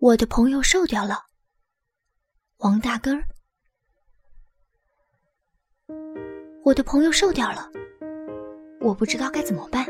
[0.00, 1.24] 我的朋友瘦掉了，
[2.58, 3.24] 王大根儿。
[6.62, 7.68] 我的朋友瘦掉了，
[8.80, 9.84] 我不知道该怎么办。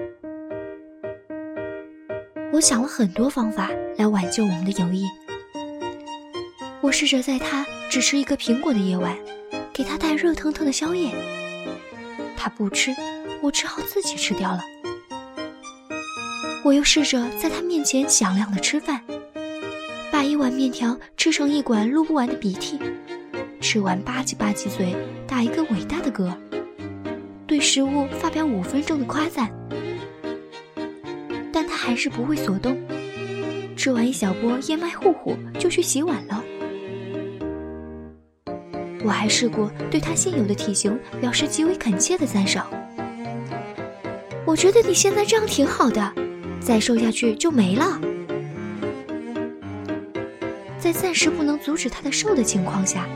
[2.55, 3.69] 我想了很多方法
[3.99, 5.05] 来挽救我们的友谊。
[6.81, 9.15] 我试着在他只吃一个苹果的夜晚，
[9.75, 11.15] 给他带热腾腾的宵夜。
[12.35, 12.97] 他不吃，
[13.43, 14.63] 我只好自己吃掉了。
[16.65, 19.05] 我又试着在他面前响亮的吃饭。
[20.39, 22.79] 一碗面条吃成一管撸不完的鼻涕，
[23.61, 24.95] 吃完吧唧吧唧嘴，
[25.27, 26.33] 打一个伟大的嗝，
[27.45, 29.51] 对食物发表五分钟的夸赞，
[31.53, 32.79] 但他还是不为所动。
[33.77, 36.45] 吃完一小波燕麦糊糊，就去洗碗了。
[39.03, 42.65] 我还试过对他现有的体型表示极为恳切的赞赏。
[44.47, 46.15] 我觉得你现在这样挺好的，
[46.61, 48.01] 再瘦下去就没了。
[50.79, 53.07] 在暂时不能阻止他的瘦的情况下，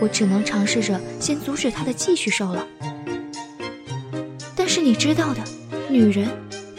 [0.00, 2.66] 我只能尝试着先阻止他的继续瘦了。
[4.56, 5.40] 但是你知道的，
[5.88, 6.28] 女人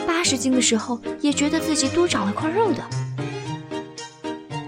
[0.05, 2.83] 八十斤的时候也觉得自己多长了块肉的。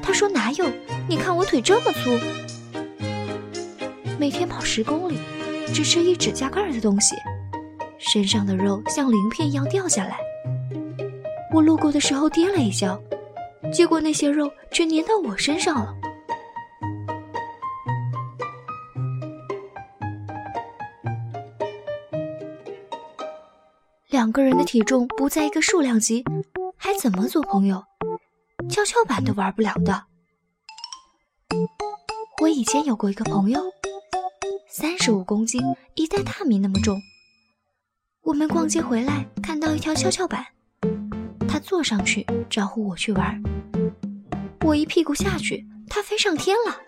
[0.02, 0.66] 他说哪有？
[1.08, 2.18] 你看我腿这么粗，
[4.18, 5.18] 每天跑十公里，
[5.74, 7.16] 只吃一指甲盖的东西，
[7.98, 10.18] 身上的肉像鳞片一样掉下来。
[11.52, 13.00] 我路过的时候跌了一跤。
[13.72, 15.96] 结果那些肉却粘到我身上了。
[24.10, 26.24] 两个人的体重不在一个数量级，
[26.76, 27.84] 还怎么做朋友？
[28.70, 30.04] 跷跷板都玩不了的。
[32.42, 33.62] 我以前有过一个朋友，
[34.68, 35.62] 三十五公斤，
[35.96, 37.00] 一袋大米那么重。
[38.24, 40.46] 我们逛街回来，看到一条跷跷板。
[41.48, 43.42] 他坐上去招呼我去玩，
[44.62, 46.80] 我一屁股下去，他飞上天了。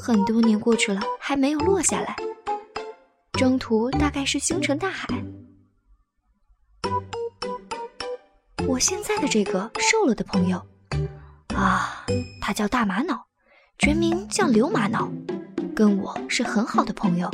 [0.00, 2.16] 很多年过去了，还没有落下来。
[3.32, 5.06] 中途大概是星辰大海。
[8.66, 10.64] 我现在的这个瘦了的朋友，
[11.54, 12.06] 啊，
[12.40, 13.26] 他叫大玛瑙，
[13.78, 15.10] 全名叫刘玛瑙，
[15.74, 17.30] 跟我是很好的朋友，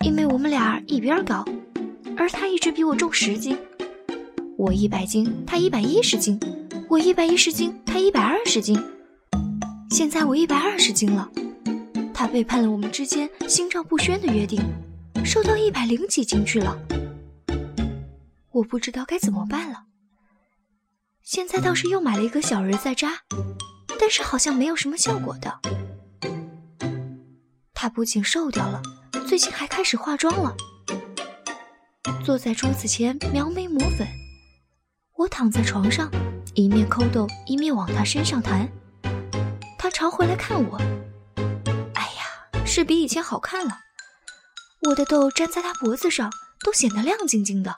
[0.00, 1.44] 因为我们俩一边高，
[2.16, 3.58] 而他一直比我重十斤。
[4.56, 6.38] 我一百斤，他一百一十斤；
[6.94, 8.80] 我一百一十斤，他一百二十斤。
[9.90, 11.28] 现在我一百二十斤了，
[12.14, 14.62] 他背叛了我们之间心照不宣的约定，
[15.24, 16.78] 瘦到一百零几斤去了。
[18.52, 19.86] 我不知道该怎么办了。
[21.24, 23.22] 现在倒是又买了一个小人在扎，
[23.98, 25.60] 但是好像没有什么效果的。
[27.74, 28.80] 他不仅瘦掉了，
[29.26, 30.54] 最近还开始化妆了，
[32.24, 34.06] 坐在桌子前描眉抹粉。
[35.16, 36.08] 我躺在床上，
[36.54, 38.68] 一面抠痘，一面往他身上弹。
[39.76, 40.78] 他朝回来看我，
[41.94, 43.80] 哎呀，是比以前好看了。
[44.88, 46.30] 我的痘粘在他脖子上，
[46.64, 47.74] 都显得亮晶晶的。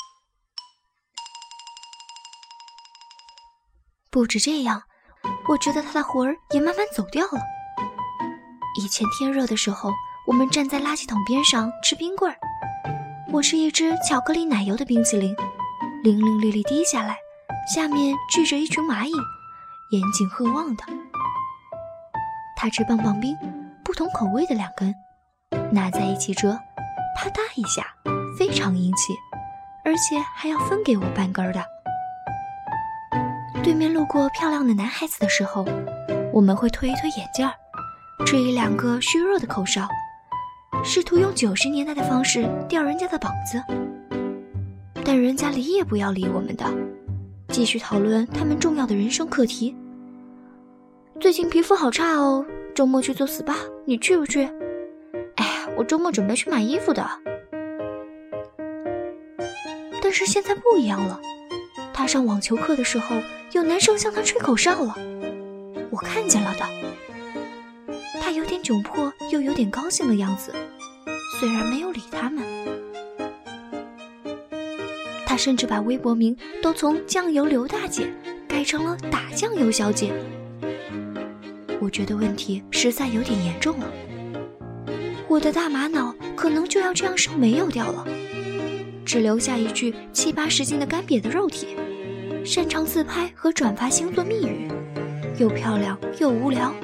[4.10, 4.82] 不止这样，
[5.48, 7.41] 我觉得他的魂儿也慢慢走掉了。
[8.78, 9.91] 以前天热的时候，
[10.26, 12.38] 我们站在垃圾桶边上吃冰棍儿，
[13.32, 15.34] 我是一只巧克力奶油的冰淇淋，
[16.03, 17.16] 零零粒粒滴下来。
[17.66, 19.12] 下面聚着一群蚂蚁，
[19.91, 20.84] 严谨鹤望的。
[22.56, 23.37] 他吃棒棒冰，
[23.84, 24.94] 不同口味的两根，
[25.72, 26.56] 拿在一起折，
[27.16, 27.84] 啪嗒一下，
[28.38, 29.12] 非常英气，
[29.84, 31.65] 而且还要分给我半根的。
[33.65, 35.66] 对面路过漂亮的男孩子的时候，
[36.32, 37.53] 我们会推一推眼镜儿，
[38.25, 39.88] 吹一两个虚弱的口哨，
[40.84, 43.60] 试图用九十年代的方式吊人家的膀子，
[45.05, 46.65] 但人家理也不要理我们的。
[47.49, 49.75] 继续讨论他们重要的人生课题。
[51.19, 54.43] 最近皮肤好差哦，周末去做 SPA，你去不去？
[55.37, 57.09] 哎呀，我周末准备去买衣服的。
[60.03, 61.21] 但是现在不一样了，
[61.93, 63.17] 他上网球课的时候，
[63.53, 64.95] 有男生向他吹口哨了，
[65.91, 66.65] 我看见了的。
[68.20, 70.55] 他有点窘迫，又有点高兴的样子，
[71.41, 72.44] 虽然没有理他们。
[75.37, 78.12] 甚至把微博名都从“酱油刘大姐”
[78.49, 80.12] 改成了“打酱油小姐”。
[81.79, 83.87] 我觉得问题实在有点严重了，
[85.29, 88.05] 我的大玛瑙可能就要这样瘦没有掉了，
[89.05, 91.77] 只留下一具七八十斤的干瘪的肉体，
[92.44, 94.69] 擅长自拍和转发星座密语，
[95.39, 96.75] 又漂亮又无聊。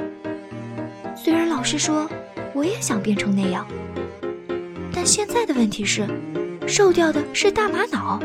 [1.16, 2.08] 虽然老实说，
[2.54, 3.66] 我也想变成那样，
[4.92, 6.06] 但现在的问题是，
[6.66, 8.20] 瘦掉的是大玛瑙。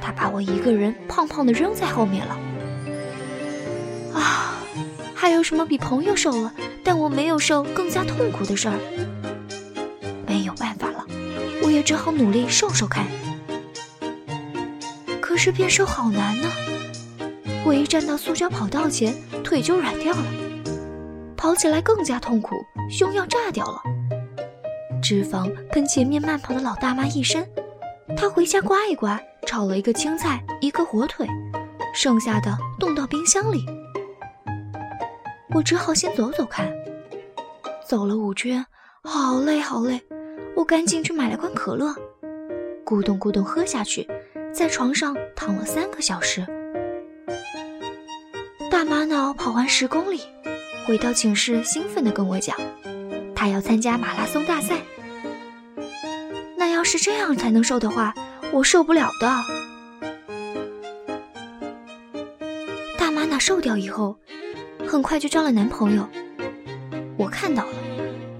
[0.00, 2.38] 他把我一个人胖胖的扔在后面了，
[4.14, 4.54] 啊，
[5.14, 6.54] 还有什么比朋友瘦了，
[6.84, 8.78] 但我没有瘦更加痛苦的事儿？
[10.28, 11.04] 没有办法了，
[11.62, 13.04] 我也只好努力瘦瘦看。
[15.20, 16.48] 可是变瘦好难呢，
[17.64, 19.12] 我一站到塑胶跑道前，
[19.42, 20.24] 腿就软掉了，
[21.36, 22.54] 跑起来更加痛苦，
[22.88, 23.82] 胸要炸掉了。
[25.08, 27.48] 脂肪喷前面慢跑的老大妈一身，
[28.16, 31.24] 她回家刮一刮，炒了一个青菜，一个火腿，
[31.94, 33.64] 剩下的冻到冰箱里。
[35.54, 36.68] 我只好先走走看，
[37.86, 38.66] 走了五圈，
[39.04, 40.02] 好累好累，
[40.56, 41.94] 我赶紧去买了罐可乐，
[42.84, 44.08] 咕咚咕咚喝下去，
[44.52, 46.44] 在床上躺了三个小时。
[48.72, 50.22] 大玛瑙跑完十公里，
[50.84, 52.56] 回到寝室，兴奋地跟我讲，
[53.36, 54.80] 他要参加马拉松大赛。
[56.86, 58.14] 是这样才能瘦的话，
[58.52, 59.28] 我受不了的。
[62.96, 64.16] 大玛瑙瘦掉以后，
[64.86, 66.08] 很快就交了男朋友。
[67.16, 67.72] 我看到了，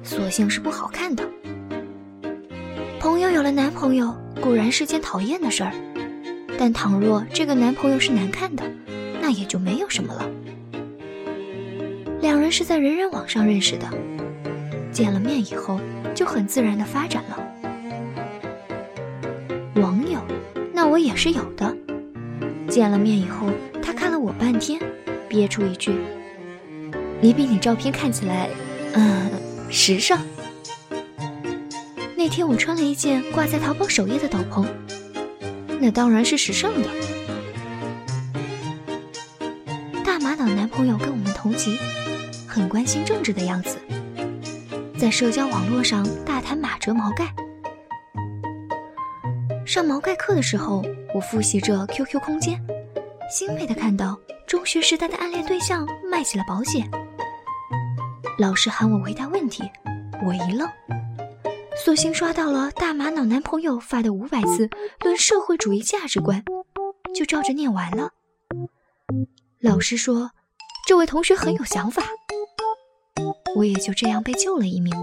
[0.05, 1.29] 索性是不好看的。
[3.01, 5.73] 朋友有了男朋友固然是件讨厌的事儿，
[6.57, 8.63] 但倘若这个男朋友是难看的，
[9.21, 10.31] 那也就没有什么了。
[12.21, 13.89] 两人是在人人网上认识的，
[14.93, 15.81] 见了面以后
[16.15, 17.43] 就很自然的发展了。
[20.89, 21.77] 我也是有的。
[22.69, 23.49] 见了面以后，
[23.83, 24.81] 他看了我半天，
[25.29, 25.93] 憋出一句
[27.21, 28.49] ：“你比你照片看起来，
[28.95, 29.31] 嗯，
[29.71, 30.19] 时尚。”
[32.17, 34.67] 那天我穿了一件挂在淘宝首页的斗篷，
[35.79, 36.89] 那当然是时尚的。
[40.05, 41.79] 大马岛男朋友跟我们同级，
[42.49, 43.77] 很关心政治的样子，
[44.99, 47.33] 在社交网络上大谈马哲毛概。
[49.67, 50.81] 上毛概课的时候，
[51.13, 52.65] 我复习着 QQ 空间，
[53.29, 54.17] 欣慰的看到
[54.47, 56.89] 中学时代的暗恋对象卖起了保险。
[58.39, 59.65] 老师喊我回答问题，
[60.25, 60.69] 我一愣，
[61.85, 64.71] 索性刷到了大玛瑙男朋友发的五百字
[65.01, 66.45] 论社会主义价值观，
[67.13, 68.13] 就照着念完了。
[69.59, 70.31] 老师说，
[70.87, 72.05] 这位同学很有想法，
[73.57, 74.95] 我也就这样被救了一命。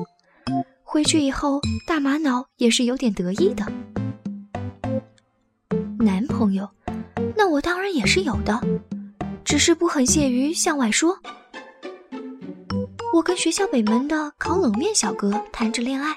[0.83, 3.65] 回去以后，大玛瑙也是有点得意的。
[6.43, 6.69] 朋友，
[7.37, 8.59] 那我当然也是有的，
[9.45, 11.17] 只是不很屑于向外说。
[13.13, 16.13] 我跟学校北门的烤冷面小哥谈着恋爱，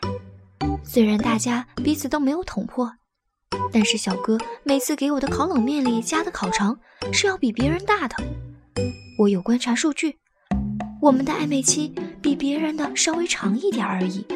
[0.83, 2.93] 虽然大家彼此都没有捅破，
[3.71, 6.77] 但是小哥每次给我的烤冷面里加的烤肠
[7.13, 8.17] 是要比别人大的。
[9.21, 10.19] 我有观察数据，
[11.01, 14.27] 我们的暧昧期比别人的稍微长一点而已。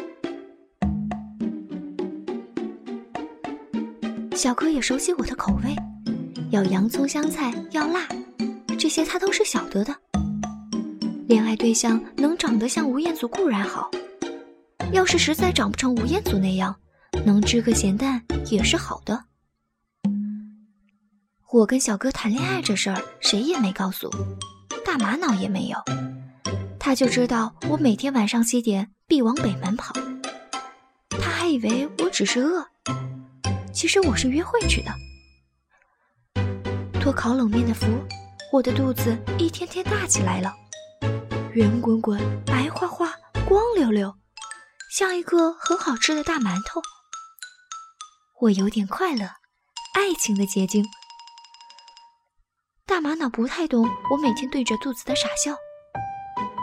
[4.41, 5.75] 小哥也熟悉我的口味，
[6.49, 8.07] 要洋葱香菜，要辣，
[8.75, 9.95] 这些他都是晓得的。
[11.27, 13.91] 恋爱对象能长得像吴彦祖固然好，
[14.93, 16.75] 要是实在长不成吴彦祖那样，
[17.23, 19.25] 能吃个咸蛋也是好的。
[21.51, 24.09] 我跟小哥谈恋爱这事儿，谁也没告诉，
[24.83, 25.77] 大玛瑙也没有，
[26.79, 29.93] 他就知道我每天晚上七点必往北门跑，
[31.11, 32.65] 他还以为我只是饿。
[33.73, 34.91] 其实我是约会去的，
[36.99, 37.87] 脱烤冷面的服，
[38.51, 40.53] 我的肚子一天天大起来了，
[41.53, 43.11] 圆滚滚、白花花、
[43.47, 44.13] 光溜溜，
[44.91, 46.81] 像一个很好吃的大馒头。
[48.41, 49.25] 我有点快乐，
[49.95, 50.85] 爱情的结晶。
[52.85, 55.55] 大玛瑙不太懂我每天对着肚子的傻笑，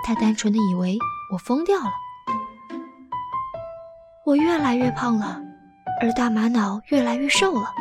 [0.05, 0.99] 他单纯的以为
[1.33, 1.91] 我疯掉了。
[4.27, 5.48] 我越来越胖了。
[6.01, 7.73] 而大玛瑙越来越瘦了，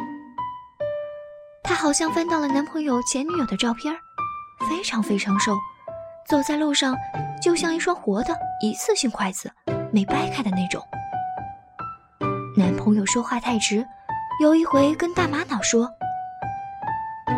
[1.63, 3.95] 她好像翻到了男朋友前女友的照片，
[4.69, 5.55] 非常非常瘦，
[6.27, 6.95] 走在路上
[7.41, 9.51] 就像一双活的一次性筷子，
[9.91, 10.81] 没掰开的那种。
[12.55, 13.85] 男朋友说话太直，
[14.41, 15.87] 有一回跟大玛瑙说：“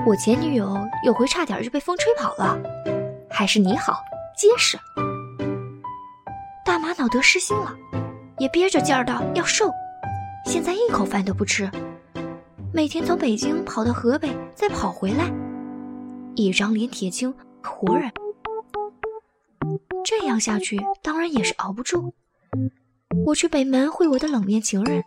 [0.08, 2.58] 我前女友有回差点就被风吹跑了，
[3.30, 4.02] 还是你好
[4.38, 4.80] 结实。”
[6.64, 7.76] 大玛瑙得失心了，
[8.38, 9.70] 也憋着劲儿的要瘦。
[10.50, 11.70] 现在一口饭都不吃，
[12.74, 15.32] 每天从北京跑到河北，再跑回来，
[16.34, 18.12] 一张脸铁青，活人。
[20.04, 22.16] 这样下去当然也是熬不住。
[23.28, 25.04] 我去北门会我的冷面情人，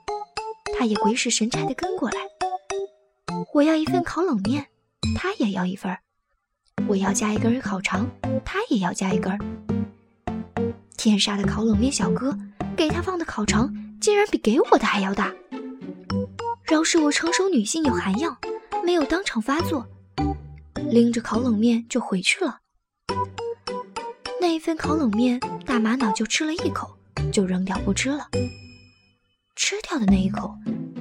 [0.78, 2.20] 他也鬼使神差的跟过来。
[3.52, 4.66] 我要一份烤冷面，
[5.16, 5.98] 他也要一份
[6.86, 8.08] 我要加一根烤肠，
[8.44, 9.36] 他也要加一根
[10.96, 12.38] 天杀的烤冷面小哥，
[12.76, 13.74] 给他放的烤肠。
[14.02, 15.32] 竟然比给我的还要大！
[16.64, 18.36] 饶是我成熟女性有涵养，
[18.84, 19.86] 没有当场发作，
[20.90, 22.58] 拎着烤冷面就回去了。
[24.40, 26.96] 那一份烤冷面，大玛瑙就吃了一口，
[27.32, 28.26] 就扔掉不吃了。
[29.54, 30.52] 吃掉的那一口，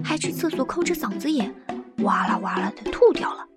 [0.04, 1.52] 还去厕所抠着嗓子眼，
[2.04, 3.48] 哇啦哇啦的吐掉了。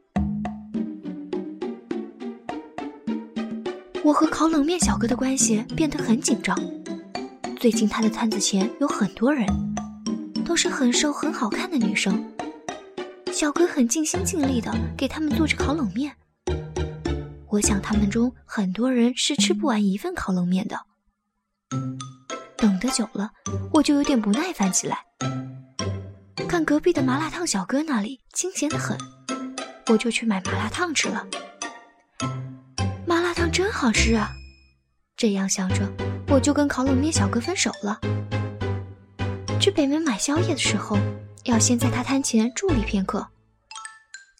[4.02, 6.58] 我和烤冷面小哥的关系变得很紧张。
[7.64, 9.46] 最近他的摊子前有很多人，
[10.44, 12.22] 都是很瘦很好看的女生。
[13.32, 16.14] 小哥很尽心尽力的给他们做着烤冷面。
[17.48, 20.78] 我想他们中很多人是吃不完一份烤冷面的。
[22.58, 23.30] 等得久了，
[23.72, 24.98] 我就有点不耐烦起来。
[26.46, 28.94] 看隔壁的麻辣烫小哥那里清闲的很，
[29.86, 31.26] 我就去买麻辣烫吃了。
[33.06, 34.32] 麻辣烫真好吃啊！
[35.16, 35.90] 这样想着，
[36.34, 38.00] 我就跟烤冷面小哥分手了。
[39.60, 40.98] 去北门买宵夜的时候，
[41.44, 43.28] 要先在他摊前伫立片刻。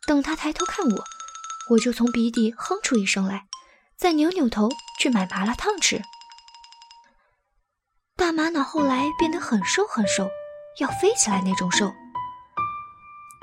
[0.05, 1.05] 等他抬头看我，
[1.71, 3.45] 我就从鼻底哼出一声来，
[3.97, 6.03] 再扭扭头去买麻辣烫吃。
[8.17, 10.29] 大玛瑙后来变得很瘦很瘦，
[10.81, 11.93] 要飞起来那种瘦。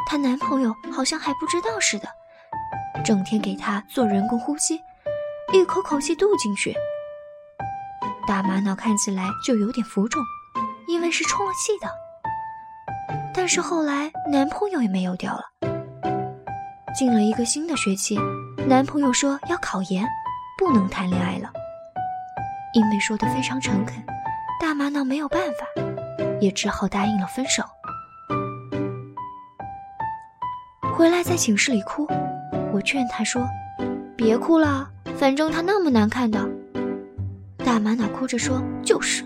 [0.08, 2.10] 她男朋友好像还不知道似的，
[3.06, 4.78] 整天给她做人工呼吸，
[5.54, 6.76] 一口口气渡进去。
[8.28, 10.22] 大玛瑙看起来就有点浮肿，
[10.88, 11.88] 因为是充了气的。
[13.34, 15.44] 但是后来男朋友也没有掉了。
[16.94, 18.20] 进了一个新的学期，
[18.68, 20.06] 男朋友说要考研，
[20.58, 21.50] 不能谈恋爱了。
[22.74, 24.04] 因为说的非常诚恳，
[24.60, 25.84] 大玛瑙没有办法，
[26.40, 27.64] 也只好答应了分手。
[30.94, 32.08] 回来在寝室里哭，
[32.72, 33.42] 我劝他说
[34.16, 34.88] ：“别哭了，
[35.18, 36.48] 反正他那么难看的。”
[37.64, 39.24] 大玛瑙哭着说：“就是。”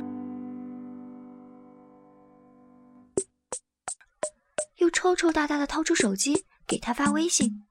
[4.77, 7.63] 又抽抽搭搭的掏出手机给他发微信：“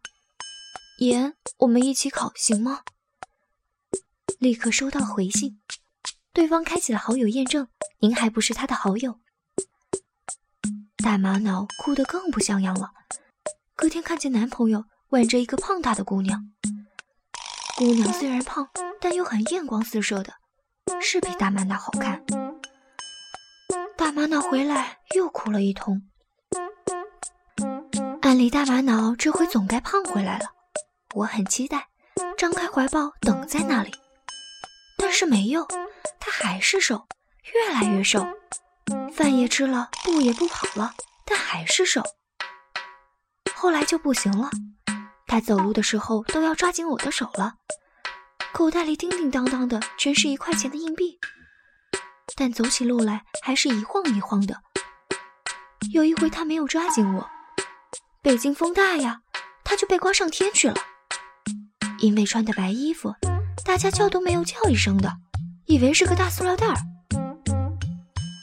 [1.01, 2.81] 妍，我们一起考行吗？”
[4.41, 5.61] 立刻收到回信，
[6.33, 7.69] 对方开启了好友验证，
[8.01, 9.21] 您还不是他的好友。
[10.97, 12.91] 大玛瑙哭得更不像样了。
[13.77, 16.51] 隔天看见男朋友挽着一个胖大的姑娘，
[17.77, 18.69] 姑娘虽然胖，
[19.01, 20.35] 但又很艳光四射的。
[21.01, 22.25] 是比大玛瑙好看。
[23.97, 26.03] 大玛瑙回来又哭了一通。
[28.23, 30.47] 按理大玛瑙这回总该胖回来了，
[31.15, 31.89] 我很期待，
[32.37, 33.93] 张开怀抱等在那里。
[34.99, 35.67] 但是没有，
[36.19, 37.07] 他还是瘦，
[37.53, 38.27] 越来越瘦。
[39.13, 42.03] 饭也吃了，步也不跑了，但还是瘦。
[43.55, 44.51] 后来就不行了，
[45.27, 47.55] 他走路的时候都要抓紧我的手了。
[48.55, 51.19] 口袋里叮叮当当的全是一块钱的硬币，
[52.37, 54.63] 但走起路来还是一晃一晃的。
[55.93, 57.29] 有一回他没有抓紧我，
[58.23, 59.23] 北京风大呀，
[59.65, 60.77] 他就被刮上天去了。
[61.99, 63.13] 因为穿的白衣服，
[63.65, 65.13] 大家叫都没有叫一声的，
[65.67, 66.77] 以为是个大塑料袋儿。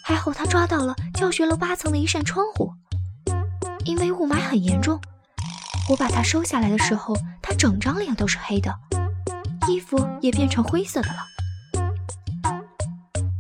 [0.04, 2.74] 还好他抓到了教学楼八层的一扇窗户，
[3.86, 5.02] 因为雾霾很严重，
[5.90, 8.78] 我把它收下来的时候，他整张脸都是黑的。
[9.68, 11.26] 衣服也变成灰色的了，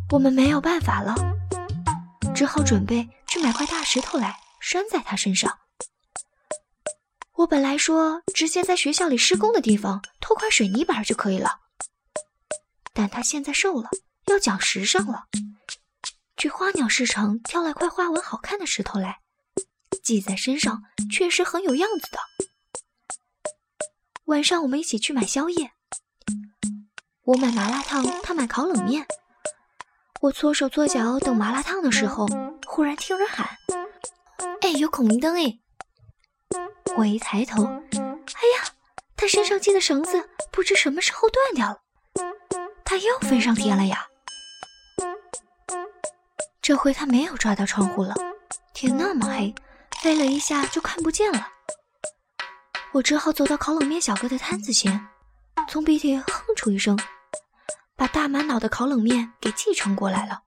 [0.09, 1.15] 我们没有办法了，
[2.33, 5.57] 只好准备去买块大石头来拴在他身上。
[7.33, 11.59] 我本来说直接在学校里施工的地方偷块水泥板就可以了，
[12.93, 13.89] 但他现在瘦了，
[14.27, 15.23] 要讲时尚了，
[16.37, 19.19] 去花鸟市场挑了块花纹好看的石头来，
[20.03, 22.19] 系在身上确实很有样子的。
[24.25, 25.71] 晚上我们一起去买宵夜。
[27.23, 29.05] 我买麻辣烫，他买烤冷面。
[30.21, 32.27] 我搓手搓脚等麻辣烫的时候，
[32.65, 33.47] 忽然听人喊
[34.61, 35.59] ：“哎，有孔明灯哎！”
[36.97, 38.73] 我一抬头，哎呀，
[39.15, 41.77] 他身上系的绳子不知什么时候断掉了，
[42.83, 44.07] 他又飞上天了呀！
[46.59, 48.15] 这回他没有抓到窗户了，
[48.73, 49.53] 天那么黑，
[50.01, 51.47] 飞了一下就看不见了。
[52.93, 55.07] 我只好走到烤冷面小哥的摊子前。
[55.67, 56.99] 从鼻涕哼出一声，
[57.95, 60.41] 把大玛瑙的烤冷面给继承过来了。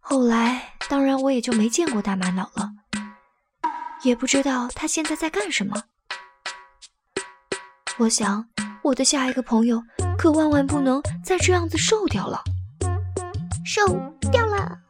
[0.00, 2.70] 后来，当然我也就没见过大玛瑙了，
[4.02, 5.82] 也不知道他现在在干什么。
[7.98, 8.48] 我想，
[8.82, 9.82] 我的下一个朋友
[10.16, 12.42] 可万万不能再这样子瘦掉了，
[13.66, 13.84] 瘦
[14.32, 14.87] 掉了。